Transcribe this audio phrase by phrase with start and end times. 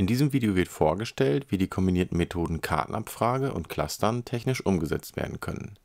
[0.00, 5.40] In diesem Video wird vorgestellt, wie die kombinierten Methoden Kartenabfrage und Clustern technisch umgesetzt werden
[5.40, 5.78] können.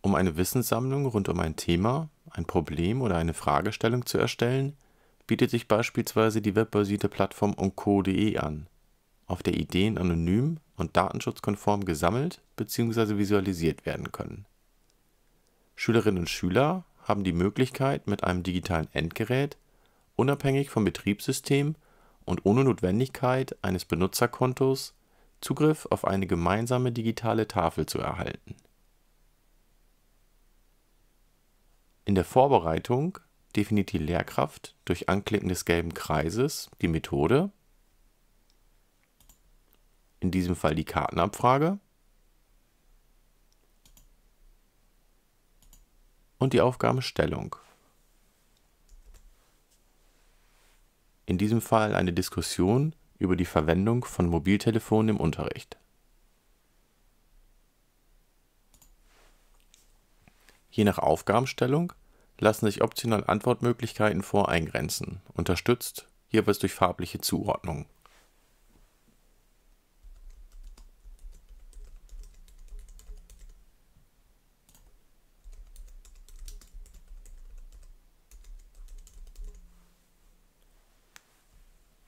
[0.00, 4.78] Um eine Wissenssammlung rund um ein Thema, ein Problem oder eine Fragestellung zu erstellen,
[5.26, 8.66] bietet sich beispielsweise die webbasierte Plattform onco.de an,
[9.26, 13.18] auf der Ideen anonym und datenschutzkonform gesammelt bzw.
[13.18, 14.46] visualisiert werden können.
[15.74, 19.58] Schülerinnen und Schüler haben die Möglichkeit, mit einem digitalen Endgerät
[20.14, 21.74] unabhängig vom Betriebssystem
[22.26, 24.94] und ohne Notwendigkeit eines Benutzerkontos
[25.40, 28.56] Zugriff auf eine gemeinsame digitale Tafel zu erhalten.
[32.04, 33.18] In der Vorbereitung
[33.54, 37.50] definiert die Lehrkraft durch Anklicken des gelben Kreises die Methode,
[40.20, 41.78] in diesem Fall die Kartenabfrage,
[46.38, 47.56] und die Aufgabenstellung.
[51.26, 55.76] In diesem Fall eine Diskussion über die Verwendung von Mobiltelefonen im Unterricht.
[60.70, 61.92] Je nach Aufgabenstellung
[62.38, 67.86] lassen sich optional Antwortmöglichkeiten voreingrenzen, unterstützt jeweils durch farbliche Zuordnung.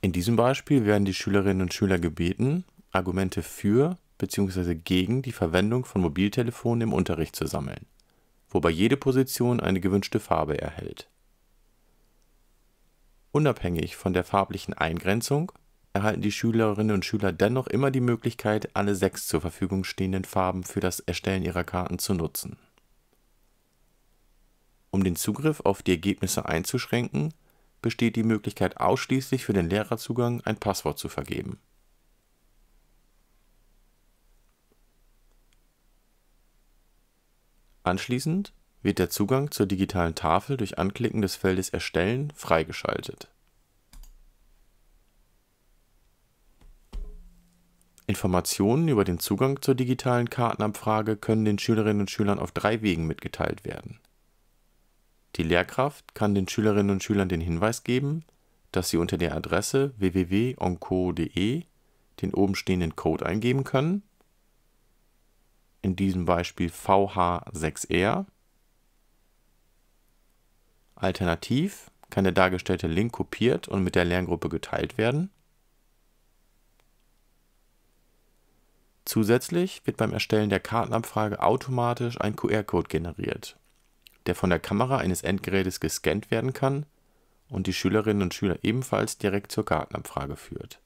[0.08, 4.74] In diesem Beispiel werden die Schülerinnen und Schüler gebeten, Argumente für bzw.
[4.74, 7.86] gegen die Verwendung von Mobiltelefonen im Unterricht zu sammeln,
[8.50, 11.08] wobei jede Position eine gewünschte Farbe erhält.
[13.32, 15.50] Unabhängig von der farblichen Eingrenzung
[15.94, 20.62] erhalten die Schülerinnen und Schüler dennoch immer die Möglichkeit, alle sechs zur Verfügung stehenden Farben
[20.62, 22.58] für das Erstellen ihrer Karten zu nutzen.
[24.90, 27.32] Um den Zugriff auf die Ergebnisse einzuschränken
[27.82, 31.58] besteht die Möglichkeit ausschließlich für den Lehrerzugang ein Passwort zu vergeben.
[37.82, 43.28] Anschließend wird der Zugang zur digitalen Tafel durch Anklicken des Feldes Erstellen freigeschaltet.
[48.06, 53.06] Informationen über den Zugang zur digitalen Kartenabfrage können den Schülerinnen und Schülern auf drei Wegen
[53.06, 54.00] mitgeteilt werden
[55.36, 58.24] die Lehrkraft kann den Schülerinnen und Schülern den Hinweis geben,
[58.72, 61.64] dass sie unter der Adresse www.onco.de
[62.20, 64.02] den oben stehenden Code eingeben können,
[65.82, 68.26] in diesem Beispiel VH6R.
[70.96, 75.30] Alternativ kann der dargestellte Link kopiert und mit der Lerngruppe geteilt werden.
[79.04, 83.56] Zusätzlich wird beim Erstellen der Kartenabfrage automatisch ein QR-Code generiert
[84.28, 86.84] der von der Kamera eines Endgerätes gescannt werden kann
[87.48, 90.80] und die Schülerinnen und Schüler ebenfalls direkt zur Kartenabfrage führt.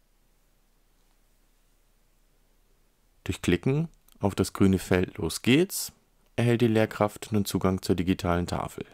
[3.25, 3.89] Durch Klicken
[4.21, 5.93] auf das grüne Feld Los geht's
[6.37, 8.87] erhält die Lehrkraft nun Zugang zur digitalen Tafel.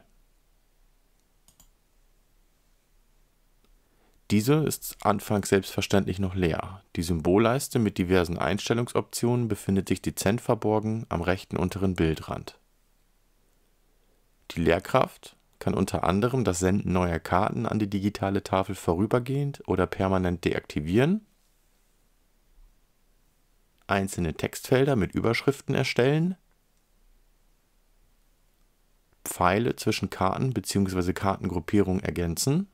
[4.31, 6.83] Diese ist anfangs selbstverständlich noch leer.
[6.97, 12.59] Die Symbolleiste mit diversen Einstellungsoptionen befindet sich dezent verborgen am rechten unteren Bildrand
[14.51, 19.87] die Lehrkraft kann unter anderem das Senden neuer Karten an die digitale Tafel vorübergehend oder
[19.87, 21.27] permanent deaktivieren,
[23.87, 26.37] einzelne Textfelder mit Überschriften erstellen,
[29.25, 31.13] Pfeile zwischen Karten bzw.
[31.13, 32.69] Kartengruppierungen ergänzen,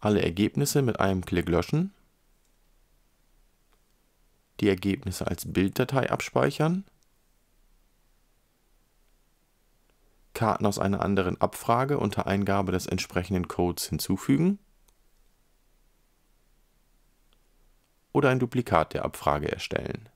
[0.00, 1.92] alle Ergebnisse mit einem Klick löschen,
[4.60, 6.84] die Ergebnisse als Bilddatei abspeichern
[10.38, 14.60] Karten aus einer anderen Abfrage unter Eingabe des entsprechenden Codes hinzufügen
[18.12, 20.08] oder ein Duplikat der Abfrage erstellen.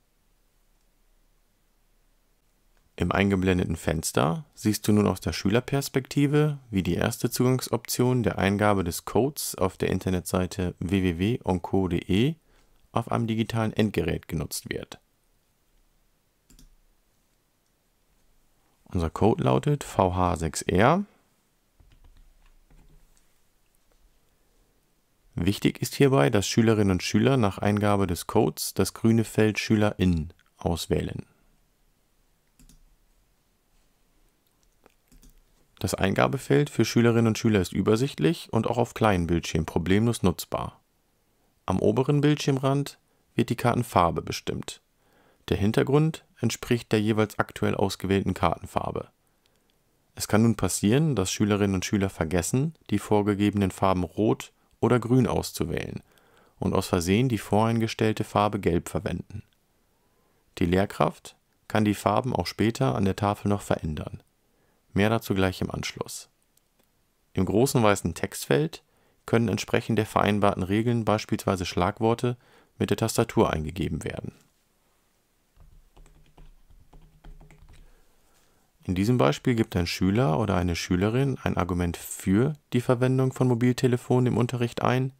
[2.94, 8.84] Im eingeblendeten Fenster siehst du nun aus der Schülerperspektive, wie die erste Zugangsoption der Eingabe
[8.84, 12.36] des Codes auf der Internetseite www.onco.de
[12.92, 15.01] auf einem digitalen Endgerät genutzt wird
[18.92, 21.04] Unser Code lautet VH6R.
[25.34, 30.34] Wichtig ist hierbei, dass Schülerinnen und Schüler nach Eingabe des Codes das grüne Feld SchülerIn
[30.58, 31.24] auswählen.
[35.78, 40.80] Das Eingabefeld für Schülerinnen und Schüler ist übersichtlich und auch auf kleinen Bildschirmen problemlos nutzbar.
[41.64, 42.98] Am oberen Bildschirmrand
[43.34, 44.82] wird die Kartenfarbe bestimmt.
[45.48, 49.08] Der Hintergrund entspricht der jeweils aktuell ausgewählten Kartenfarbe.
[50.14, 55.26] Es kann nun passieren, dass Schülerinnen und Schüler vergessen, die vorgegebenen Farben Rot oder Grün
[55.26, 56.02] auszuwählen
[56.58, 59.42] und aus Versehen die voreingestellte Farbe Gelb verwenden.
[60.58, 61.36] Die Lehrkraft
[61.66, 64.22] kann die Farben auch später an der Tafel noch verändern.
[64.92, 66.28] Mehr dazu gleich im Anschluss.
[67.32, 68.82] Im großen weißen Textfeld
[69.24, 72.36] können entsprechend der vereinbarten Regeln beispielsweise Schlagworte
[72.78, 74.32] mit der Tastatur eingegeben werden.
[78.84, 83.46] In diesem Beispiel gibt ein Schüler oder eine Schülerin ein Argument für die Verwendung von
[83.46, 85.12] Mobiltelefonen im Unterricht ein,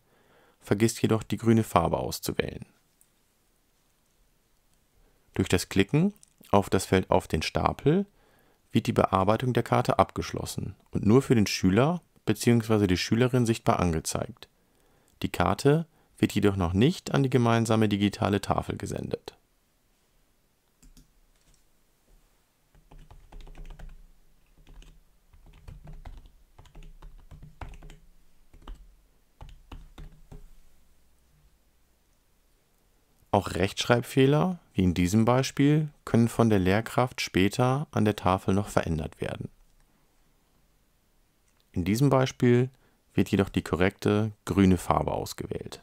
[0.61, 2.67] vergisst jedoch die grüne Farbe auszuwählen.
[5.35, 6.13] Durch das Klicken
[6.51, 8.07] auf das Feld auf den Stapel
[8.73, 12.87] wird die Bearbeitung der Karte abgeschlossen und nur für den Schüler bzw.
[12.87, 14.49] die Schülerin sichtbar angezeigt.
[15.23, 15.87] Die Karte
[16.19, 19.35] wird jedoch noch nicht an die gemeinsame digitale Tafel gesendet.
[33.33, 38.69] Auch Rechtschreibfehler, wie in diesem Beispiel, können von der Lehrkraft später an der Tafel noch
[38.69, 39.49] verändert werden.
[41.73, 42.69] In diesem Beispiel
[43.15, 45.81] wird jedoch die korrekte grüne Farbe ausgewählt.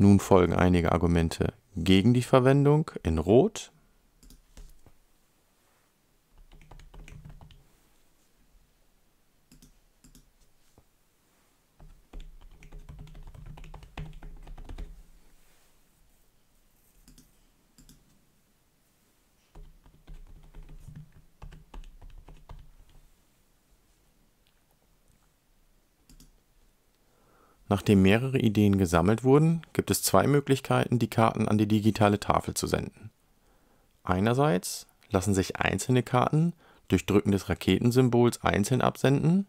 [0.00, 3.70] Nun folgen einige Argumente gegen die Verwendung in Rot.
[27.70, 32.54] Nachdem mehrere Ideen gesammelt wurden, gibt es zwei Möglichkeiten, die Karten an die digitale Tafel
[32.54, 33.10] zu senden.
[34.02, 36.52] Einerseits lassen sich einzelne Karten
[36.88, 39.46] durch Drücken des Raketensymbols einzeln absenden,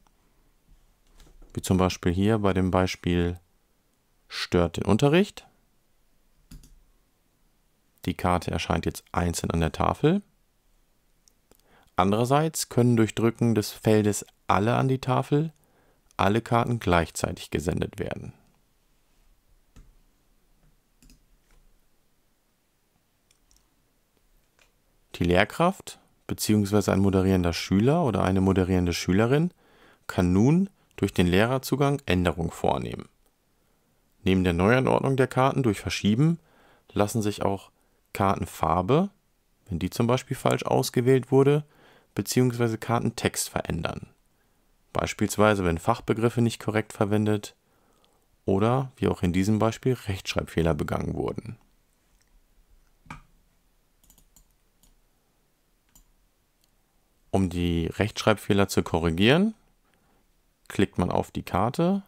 [1.56, 3.39] wie zum Beispiel hier bei dem Beispiel
[4.27, 5.47] Stört den Unterricht.
[8.06, 10.21] Die Karte erscheint jetzt einzeln an der Tafel.
[11.95, 15.53] Andererseits können durch Drücken des Feldes Alle an die Tafel
[16.17, 18.33] alle Karten gleichzeitig gesendet werden.
[25.15, 26.91] Die Lehrkraft bzw.
[26.91, 29.51] ein moderierender Schüler oder eine moderierende Schülerin
[30.07, 33.09] kann nun durch den Lehrerzugang Änderungen vornehmen.
[34.23, 36.39] Neben der Neuanordnung der Karten durch Verschieben
[36.93, 37.71] lassen sich auch
[38.13, 39.09] Kartenfarbe,
[39.67, 41.65] wenn die zum Beispiel falsch ausgewählt wurde,
[42.13, 42.77] bzw.
[42.77, 44.10] Kartentext verändern
[44.93, 47.55] beispielsweise wenn Fachbegriffe nicht korrekt verwendet
[48.45, 51.57] oder, wie auch in diesem Beispiel, Rechtschreibfehler begangen wurden.
[57.31, 59.53] Um die Rechtschreibfehler zu korrigieren,
[60.67, 62.03] klickt man auf die Karte,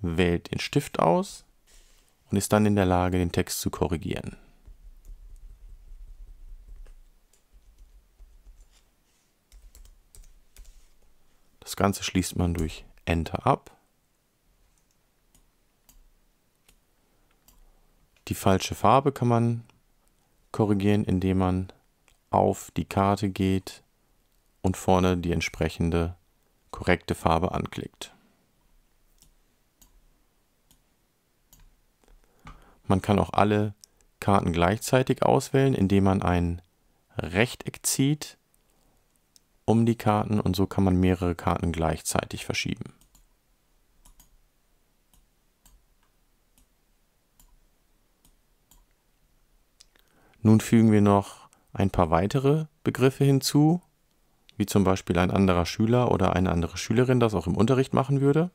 [0.00, 1.44] wählt den Stift aus
[2.30, 4.36] und ist dann in der Lage, den Text zu korrigieren.
[11.76, 13.70] Das Ganze schließt man durch Enter ab.
[18.28, 19.64] Die falsche Farbe kann man
[20.52, 21.70] korrigieren, indem man
[22.30, 23.82] auf die Karte geht
[24.62, 26.16] und vorne die entsprechende
[26.70, 28.14] korrekte Farbe anklickt.
[32.84, 33.74] Man kann auch alle
[34.18, 36.62] Karten gleichzeitig auswählen, indem man ein
[37.18, 38.38] Rechteck zieht
[39.66, 42.94] um die Karten und so kann man mehrere Karten gleichzeitig verschieben.
[50.40, 53.82] Nun fügen wir noch ein paar weitere Begriffe hinzu,
[54.56, 58.20] wie zum Beispiel ein anderer Schüler oder eine andere Schülerin das auch im Unterricht machen
[58.20, 58.52] würde.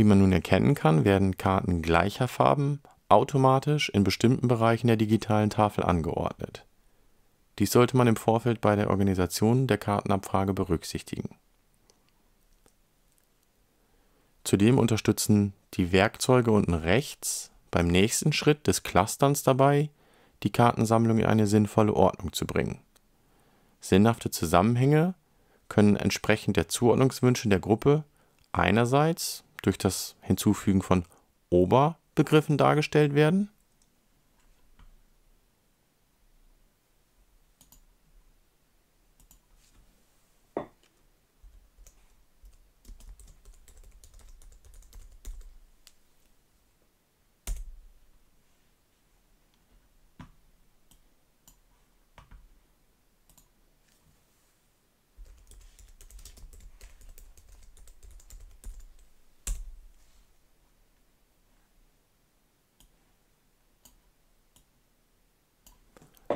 [0.00, 2.80] Wie man nun erkennen kann, werden Karten gleicher Farben
[3.10, 6.64] automatisch in bestimmten Bereichen der digitalen Tafel angeordnet.
[7.58, 11.36] Dies sollte man im Vorfeld bei der Organisation der Kartenabfrage berücksichtigen.
[14.42, 19.90] Zudem unterstützen die Werkzeuge unten rechts beim nächsten Schritt des Clusterns dabei,
[20.44, 22.78] die Kartensammlung in eine sinnvolle Ordnung zu bringen.
[23.82, 25.12] Sinnhafte Zusammenhänge
[25.68, 28.04] können entsprechend der Zuordnungswünsche der Gruppe
[28.52, 31.04] einerseits durch das Hinzufügen von
[31.50, 33.50] Oberbegriffen dargestellt werden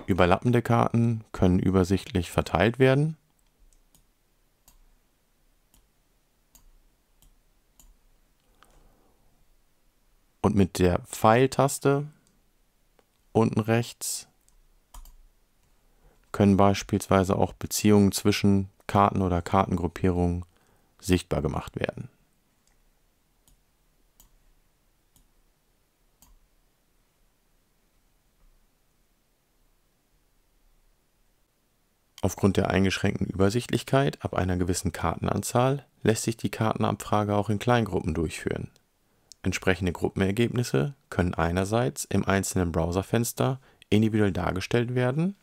[0.06, 3.16] Überlappende Karten können übersichtlich verteilt werden.
[10.42, 12.06] Und mit der Pfeiltaste
[13.32, 14.28] unten rechts
[16.32, 20.44] können beispielsweise auch Beziehungen zwischen Karten oder Kartengruppierungen
[21.00, 22.10] sichtbar gemacht werden.
[32.24, 38.14] Aufgrund der eingeschränkten Übersichtlichkeit ab einer gewissen Kartenanzahl lässt sich die Kartenabfrage auch in Kleingruppen
[38.14, 38.70] durchführen.
[39.42, 45.36] Entsprechende Gruppenergebnisse können einerseits im einzelnen Browserfenster individuell dargestellt werden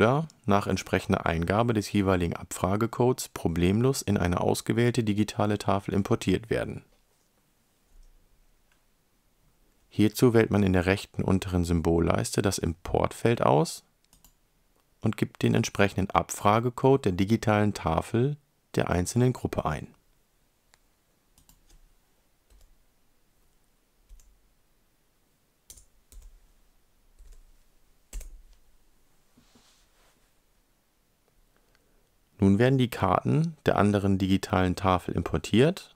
[0.00, 6.86] oder nach entsprechender Eingabe des jeweiligen Abfragecodes problemlos in eine ausgewählte digitale Tafel importiert werden.
[9.90, 13.84] Hierzu wählt man in der rechten unteren Symbolleiste das Importfeld aus
[15.02, 18.38] und gibt den entsprechenden Abfragecode der digitalen Tafel
[18.76, 19.88] der einzelnen Gruppe ein
[32.40, 35.94] Nun werden die Karten der anderen digitalen Tafel importiert.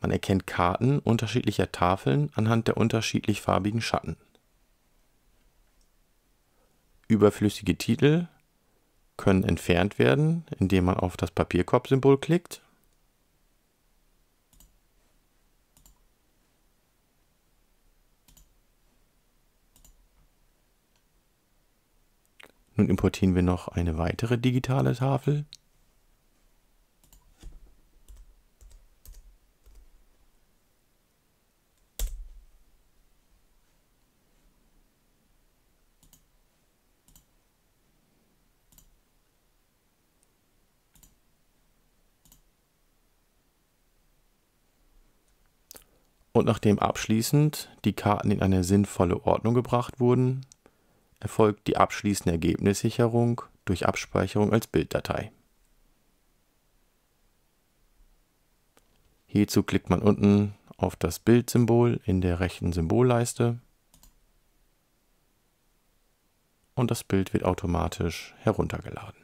[0.00, 4.16] Man erkennt Karten unterschiedlicher Tafeln anhand der unterschiedlich farbigen Schatten.
[7.06, 8.28] Überflüssige Titel
[9.18, 12.62] können entfernt werden, indem man auf das Papierkorb-Symbol klickt
[22.76, 25.44] Nun importieren wir noch eine weitere digitale Tafel.
[46.34, 50.46] Und nachdem abschließend die Karten in eine sinnvolle Ordnung gebracht wurden,
[51.22, 55.30] erfolgt die abschließende Ergebnissicherung durch Abspeicherung als Bilddatei.
[59.26, 63.60] Hierzu klickt man unten auf das Bildsymbol in der rechten Symbolleiste
[66.74, 69.21] und das Bild wird automatisch heruntergeladen